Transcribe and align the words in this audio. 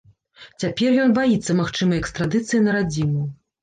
Цяпер 0.63 0.89
ён 1.03 1.13
баіцца 1.19 1.59
магчымай 1.61 2.03
экстрадыцыі 2.05 2.67
на 2.69 2.79
радзіму. 2.81 3.33